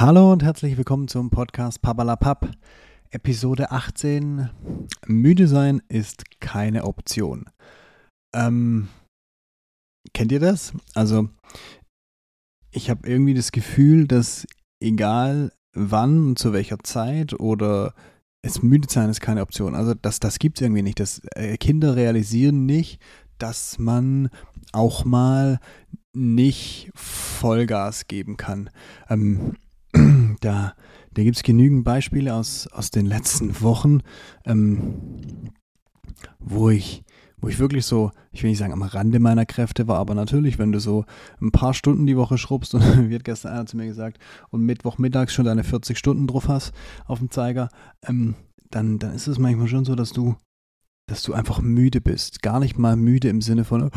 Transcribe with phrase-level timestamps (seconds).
[0.00, 2.52] Hallo und herzlich willkommen zum Podcast Pabalapap,
[3.10, 4.48] Episode 18.
[5.08, 7.46] Müde sein ist keine Option.
[8.32, 8.86] Ähm,
[10.14, 10.72] kennt ihr das?
[10.94, 11.30] Also,
[12.70, 14.46] ich habe irgendwie das Gefühl, dass
[14.80, 17.92] egal wann und zu welcher Zeit oder
[18.40, 19.74] es müde sein ist keine Option.
[19.74, 21.00] Also das, das gibt es irgendwie nicht.
[21.00, 23.02] Das, äh, Kinder realisieren nicht,
[23.38, 24.30] dass man
[24.70, 25.58] auch mal
[26.14, 28.70] nicht Vollgas geben kann.
[29.08, 29.56] Ähm,
[30.40, 30.74] da
[31.14, 34.02] da gibt es genügend Beispiele aus, aus den letzten Wochen,
[34.44, 35.50] ähm,
[36.38, 37.02] wo ich
[37.40, 40.58] wo ich wirklich so, ich will nicht sagen am Rande meiner Kräfte war, aber natürlich,
[40.58, 41.04] wenn du so
[41.40, 44.18] ein paar Stunden die Woche schrubbst und wird gestern einer zu mir gesagt
[44.50, 46.72] und Mittwochmittags schon deine 40 Stunden drauf hast
[47.06, 47.68] auf dem Zeiger,
[48.06, 48.34] ähm,
[48.70, 50.36] dann, dann ist es manchmal schon so, dass du
[51.06, 52.42] dass du einfach müde bist.
[52.42, 53.90] Gar nicht mal müde im Sinne von,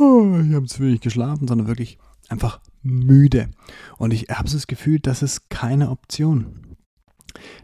[0.00, 3.50] oh, ich habe zu wenig geschlafen, sondern wirklich einfach müde.
[3.96, 6.76] Und ich habe das Gefühl, das ist keine Option.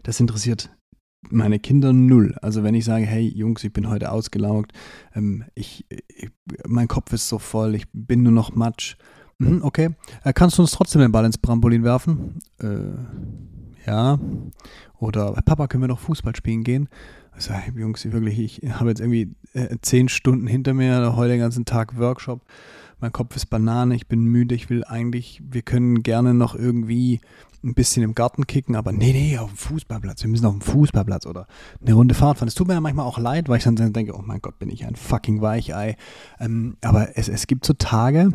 [0.03, 0.69] Das interessiert
[1.29, 2.35] meine Kinder null.
[2.41, 4.73] Also wenn ich sage, hey Jungs, ich bin heute ausgelaugt,
[5.13, 6.29] ähm, ich, ich,
[6.67, 8.95] mein Kopf ist so voll, ich bin nur noch Matsch.
[9.37, 9.89] Mhm, okay,
[10.23, 12.39] äh, kannst du uns trotzdem den Ball ins Trampolin werfen?
[12.59, 14.19] Äh, ja.
[14.97, 16.89] Oder Papa, können wir noch Fußball spielen gehen?
[17.31, 21.41] Also, hey, Jungs, wirklich, ich habe jetzt irgendwie äh, zehn Stunden hinter mir, heute den
[21.41, 22.45] ganzen Tag Workshop
[22.99, 27.21] mein Kopf ist Banane, ich bin müde, ich will eigentlich, wir können gerne noch irgendwie
[27.63, 30.61] ein bisschen im Garten kicken, aber nee, nee, auf dem Fußballplatz, wir müssen auf dem
[30.61, 31.47] Fußballplatz oder
[31.81, 32.47] eine Runde Fahrt fahren.
[32.47, 34.69] Es tut mir ja manchmal auch leid, weil ich dann denke, oh mein Gott, bin
[34.69, 35.97] ich ein fucking Weichei.
[36.39, 38.31] Ähm, aber es, es gibt so Tage,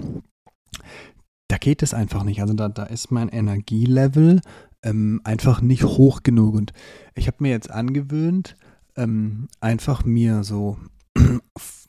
[1.48, 2.40] da geht es einfach nicht.
[2.40, 4.40] Also da, da ist mein Energielevel
[4.82, 6.54] ähm, einfach nicht hoch genug.
[6.54, 6.72] Und
[7.14, 8.56] ich habe mir jetzt angewöhnt,
[8.96, 10.76] ähm, einfach mir so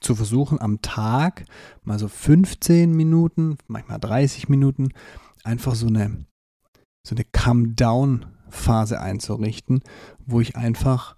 [0.02, 1.46] zu versuchen, am Tag
[1.84, 4.90] mal so 15 Minuten, manchmal 30 Minuten,
[5.44, 6.26] einfach so eine,
[7.08, 9.82] so eine Come-Down-Phase einzurichten,
[10.26, 11.16] wo ich einfach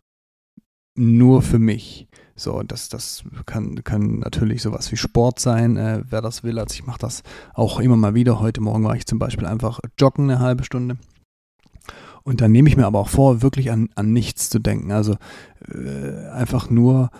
[0.95, 2.07] nur für mich.
[2.35, 6.59] So, das, das kann, kann natürlich sowas wie Sport sein, äh, wer das will.
[6.59, 7.23] Also ich mache das
[7.53, 8.39] auch immer mal wieder.
[8.39, 10.97] Heute Morgen war ich zum Beispiel einfach joggen eine halbe Stunde.
[12.23, 14.91] Und dann nehme ich mir aber auch vor, wirklich an, an nichts zu denken.
[14.91, 15.17] Also
[15.67, 17.11] äh, einfach nur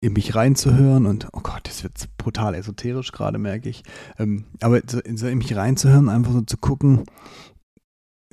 [0.00, 3.82] in mich reinzuhören und, oh Gott, das wird brutal esoterisch gerade, merke ich.
[4.18, 7.04] Ähm, aber so, so in mich reinzuhören, einfach so zu gucken,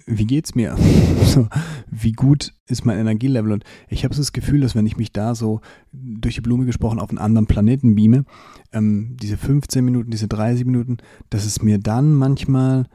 [0.05, 0.77] wie geht's mir?
[1.25, 1.47] so,
[1.89, 3.51] wie gut ist mein Energielevel?
[3.51, 5.61] Und ich habe so das Gefühl, dass wenn ich mich da so
[5.91, 8.25] durch die Blume gesprochen auf einen anderen Planeten beame,
[8.71, 10.97] ähm, diese 15 Minuten, diese 30 Minuten,
[11.31, 12.85] dass es mir dann manchmal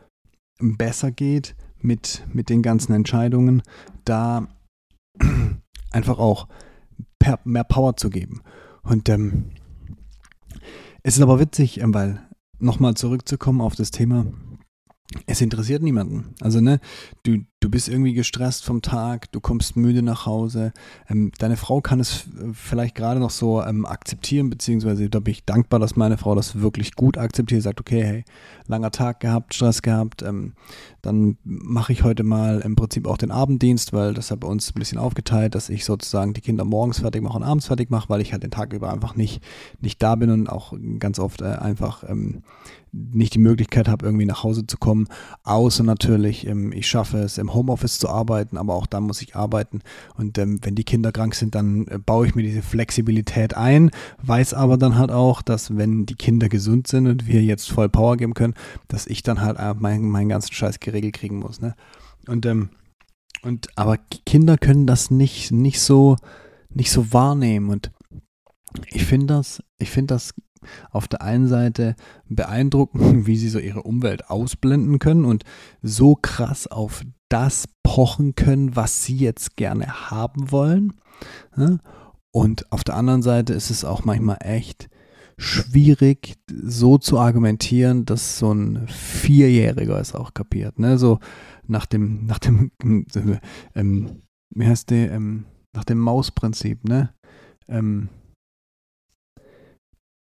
[0.61, 3.63] besser geht mit, mit den ganzen Entscheidungen,
[4.05, 4.47] da
[5.91, 6.47] einfach auch
[7.45, 8.43] mehr Power zu geben.
[8.83, 9.51] Und ähm,
[11.03, 12.23] es ist aber witzig, ähm, weil
[12.59, 14.27] nochmal zurückzukommen auf das Thema,
[15.27, 16.35] es interessiert niemanden.
[16.41, 16.81] Also, ne,
[17.25, 20.73] du, du bist irgendwie gestresst vom Tag, du kommst müde nach Hause.
[21.09, 25.33] Ähm, deine Frau kann es äh, vielleicht gerade noch so ähm, akzeptieren, beziehungsweise da bin
[25.33, 28.25] ich dankbar, dass meine Frau das wirklich gut akzeptiert, sagt, okay, hey,
[28.67, 30.55] langer Tag gehabt, Stress gehabt, ähm,
[31.03, 34.71] dann mache ich heute mal im Prinzip auch den Abenddienst, weil das hat bei uns
[34.71, 38.09] ein bisschen aufgeteilt, dass ich sozusagen die Kinder morgens fertig mache und abends fertig mache,
[38.09, 39.43] weil ich halt den Tag über einfach nicht,
[39.81, 42.43] nicht da bin und auch ganz oft äh, einfach ähm,
[42.93, 45.07] nicht die Möglichkeit habe, irgendwie nach Hause zu kommen,
[45.45, 49.37] außer natürlich, ähm, ich schaffe es im Homeoffice zu arbeiten, aber auch dann muss ich
[49.37, 49.81] arbeiten.
[50.17, 53.91] Und ähm, wenn die Kinder krank sind, dann äh, baue ich mir diese Flexibilität ein,
[54.23, 57.89] weiß aber dann halt auch, dass wenn die Kinder gesund sind und wir jetzt voll
[57.89, 58.55] Power geben können,
[58.89, 61.61] dass ich dann halt äh, meinen mein ganzen Scheiß geregelt kriegen muss.
[61.61, 61.75] Ne?
[62.27, 62.71] Und, ähm,
[63.43, 66.17] und aber Kinder können das nicht, nicht so,
[66.71, 67.71] nicht so wahrnehmen.
[67.71, 67.91] Und
[68.87, 70.35] ich finde das, ich finde das
[70.91, 71.97] auf der einen Seite
[72.29, 75.45] beeindruckend, wie sie so ihre Umwelt ausblenden können und
[75.83, 80.93] so krass auf das pochen können, was sie jetzt gerne haben wollen.
[82.31, 84.91] Und auf der anderen Seite ist es auch manchmal echt
[85.39, 90.79] schwierig, so zu argumentieren, dass so ein Vierjähriger es auch kapiert.
[90.79, 90.99] Ne?
[90.99, 91.19] So
[91.67, 92.73] nach dem, nach dem,
[93.75, 97.15] ähm, wie heißt der, ähm, nach dem Mausprinzip, ne?
[97.69, 98.09] Ähm,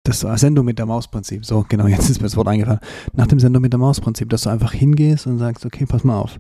[0.07, 1.45] das Sendung mit der Mausprinzip.
[1.45, 2.81] So, genau, jetzt ist mir das Wort eingefallen.
[3.15, 6.19] Nach dem Sendung mit der Mausprinzip, dass du einfach hingehst und sagst, okay, pass mal
[6.19, 6.39] auf.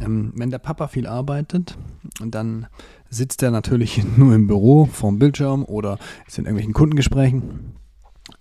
[0.00, 1.76] Ähm, wenn der Papa viel arbeitet
[2.24, 2.66] dann
[3.10, 7.74] sitzt er natürlich nur im Büro vorm Bildschirm oder ist in irgendwelchen Kundengesprächen.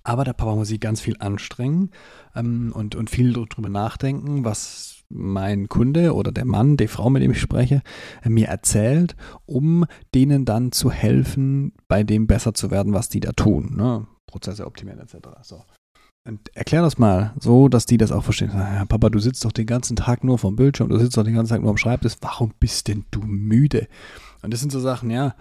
[0.04, 1.92] Aber der Papa muss sich ganz viel anstrengen
[2.36, 7.24] ähm, und, und viel darüber nachdenken, was mein Kunde oder der Mann, die Frau, mit
[7.24, 7.81] dem ich spreche,
[8.24, 9.15] äh, mir erzählt,
[9.45, 13.75] um denen dann zu helfen, bei dem besser zu werden, was die da tun.
[13.77, 14.07] Ne?
[14.25, 15.30] Prozesse optimieren etc.
[15.42, 15.63] So.
[16.53, 18.51] Erklär das mal so, dass die das auch verstehen.
[18.53, 21.35] Ja, Papa, du sitzt doch den ganzen Tag nur vom Bildschirm, du sitzt doch den
[21.35, 22.15] ganzen Tag nur am Schreibtisch.
[22.21, 23.88] Warum bist denn du müde?
[24.41, 25.35] Und das sind so Sachen, ja.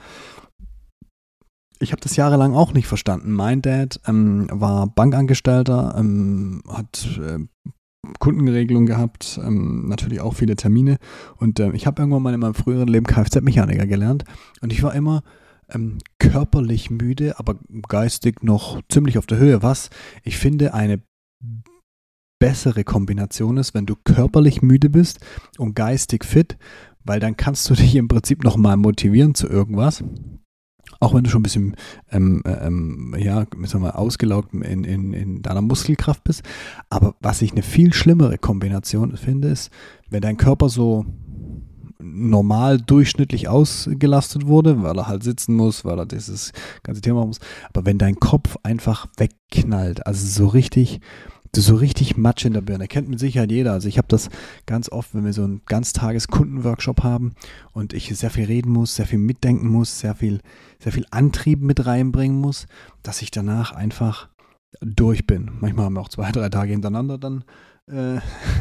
[1.78, 3.32] Ich habe das jahrelang auch nicht verstanden.
[3.32, 7.38] Mein Dad ähm, war Bankangestellter, ähm, hat äh,
[8.20, 10.98] Kundenregelung gehabt, ähm, natürlich auch viele Termine.
[11.36, 14.24] Und äh, ich habe irgendwann mal in meinem früheren Leben Kfz-Mechaniker gelernt.
[14.62, 15.22] Und ich war immer
[15.70, 17.56] ähm, körperlich müde, aber
[17.88, 19.62] geistig noch ziemlich auf der Höhe.
[19.62, 19.90] Was
[20.22, 21.02] ich finde eine
[22.38, 25.20] bessere Kombination ist, wenn du körperlich müde bist
[25.58, 26.58] und geistig fit,
[27.04, 30.04] weil dann kannst du dich im Prinzip nochmal motivieren zu irgendwas.
[30.98, 31.76] Auch wenn du schon ein bisschen
[32.10, 36.42] ähm, ähm, ja, sagen wir, ausgelaugt in, in, in deiner Muskelkraft bist.
[36.88, 39.70] Aber was ich eine viel schlimmere Kombination finde, ist,
[40.08, 41.04] wenn dein Körper so
[42.14, 47.28] normal durchschnittlich ausgelastet wurde, weil er halt sitzen muss, weil er dieses ganze Thema machen
[47.28, 47.40] muss.
[47.72, 51.00] Aber wenn dein Kopf einfach wegknallt, also so richtig,
[51.54, 53.72] so richtig Matsch in der Birne, kennt mit Sicherheit jeder.
[53.72, 54.28] Also ich habe das
[54.66, 57.32] ganz oft, wenn wir so einen ganztages Kundenworkshop haben
[57.72, 60.40] und ich sehr viel reden muss, sehr viel mitdenken muss, sehr viel,
[60.78, 62.66] sehr viel Antrieb mit reinbringen muss,
[63.02, 64.28] dass ich danach einfach
[64.80, 65.50] durch bin.
[65.60, 67.44] Manchmal haben wir auch zwei, drei Tage hintereinander dann
[67.90, 68.18] äh,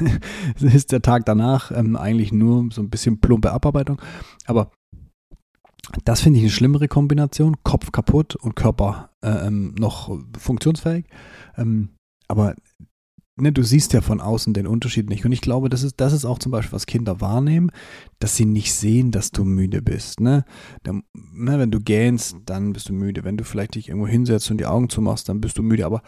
[0.60, 4.02] ist der Tag danach ähm, eigentlich nur so ein bisschen plumpe Abarbeitung.
[4.46, 4.72] Aber
[6.04, 7.58] das finde ich eine schlimmere Kombination.
[7.64, 11.06] Kopf kaputt und Körper äh, ähm, noch funktionsfähig.
[11.58, 11.96] Ähm,
[12.28, 12.56] aber
[13.38, 15.26] ne, du siehst ja von außen den Unterschied nicht.
[15.26, 17.72] Und ich glaube, das ist, das ist auch zum Beispiel, was Kinder wahrnehmen,
[18.20, 20.20] dass sie nicht sehen, dass du müde bist.
[20.20, 20.46] Ne?
[20.84, 23.24] Da, ne, wenn du gähnst, dann bist du müde.
[23.24, 25.86] Wenn du vielleicht dich irgendwo hinsetzt und die Augen zumachst, dann bist du müde.
[25.86, 26.02] Aber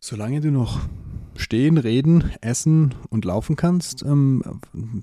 [0.00, 0.80] solange du noch
[1.36, 4.42] stehen, reden, essen und laufen kannst, ähm,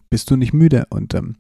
[0.09, 0.85] bist du nicht müde.
[0.89, 1.35] Und ähm,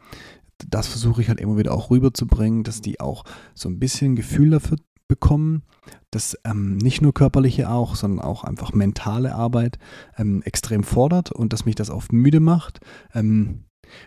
[0.69, 3.23] das versuche ich halt immer wieder auch rüberzubringen, dass die auch
[3.53, 4.77] so ein bisschen Gefühl dafür
[5.11, 5.63] bekommen,
[6.09, 9.77] dass ähm, nicht nur körperliche auch, sondern auch einfach mentale Arbeit
[10.17, 12.79] ähm, extrem fordert und dass mich das oft müde macht.
[13.13, 13.65] Ähm,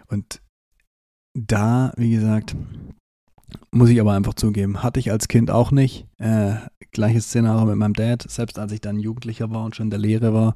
[0.08, 0.40] und
[1.34, 2.56] da, wie gesagt,
[3.70, 6.06] muss ich aber einfach zugeben, hatte ich als Kind auch nicht.
[6.16, 6.54] Äh,
[6.90, 8.24] gleiches Szenario mit meinem Dad.
[8.26, 10.54] Selbst als ich dann Jugendlicher war und schon in der Lehre war,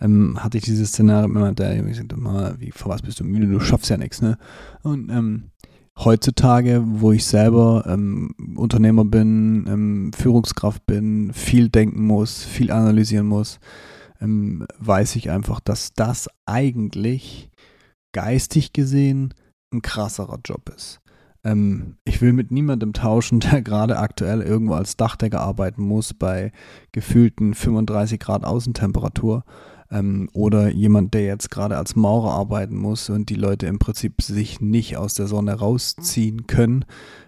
[0.00, 1.76] ähm, hatte ich dieses Szenario mit meinem Dad.
[1.86, 3.46] Ich sagte immer, wie, vor was bist du müde?
[3.46, 4.38] Du schaffst ja nichts, ne?
[4.82, 5.50] Und ähm,
[5.98, 13.26] heutzutage, wo ich selber ähm, Unternehmer bin, ähm, Führungskraft bin, viel denken muss, viel analysieren
[13.26, 13.58] muss,
[14.20, 17.50] ähm, weiß ich einfach, dass das eigentlich
[18.12, 19.34] geistig gesehen
[19.72, 21.00] ein krasserer Job ist.
[21.44, 26.52] Ähm, ich will mit niemandem tauschen, der gerade aktuell irgendwo als Dachdecker arbeiten muss bei
[26.92, 29.44] gefühlten 35 Grad Außentemperatur.
[29.90, 34.22] Ähm, oder jemand, der jetzt gerade als Maurer arbeiten muss und die Leute im Prinzip
[34.22, 36.84] sich nicht aus der Sonne rausziehen können.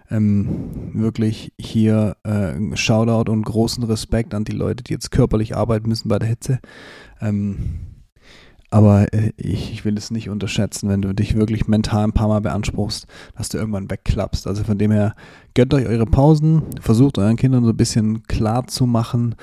[0.09, 5.89] Ähm, wirklich hier äh, Shoutout und großen Respekt an die Leute, die jetzt körperlich arbeiten
[5.89, 6.59] müssen bei der Hitze.
[7.19, 7.79] Ähm,
[8.73, 12.27] aber äh, ich, ich, will es nicht unterschätzen, wenn du dich wirklich mental ein paar
[12.27, 13.05] Mal beanspruchst,
[13.37, 14.47] dass du irgendwann wegklappst.
[14.47, 15.15] Also von dem her,
[15.53, 19.35] gönnt euch eure Pausen, versucht euren Kindern so ein bisschen klar zu machen,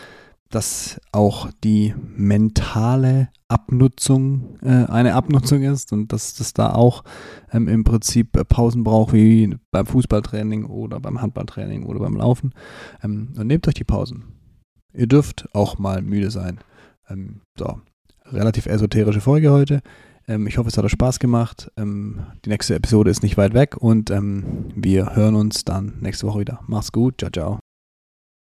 [0.50, 7.04] dass auch die mentale Abnutzung äh, eine Abnutzung ist und dass das da auch
[7.52, 12.52] ähm, im Prinzip Pausen braucht, wie beim Fußballtraining oder beim Handballtraining oder beim Laufen.
[13.02, 14.24] Ähm, und nehmt euch die Pausen.
[14.92, 16.58] Ihr dürft auch mal müde sein.
[17.08, 17.80] Ähm, so,
[18.26, 19.82] relativ esoterische Folge heute.
[20.26, 21.70] Ähm, ich hoffe, es hat euch Spaß gemacht.
[21.76, 26.26] Ähm, die nächste Episode ist nicht weit weg und ähm, wir hören uns dann nächste
[26.26, 26.60] Woche wieder.
[26.66, 27.18] Macht's gut.
[27.18, 27.59] Ciao, ciao.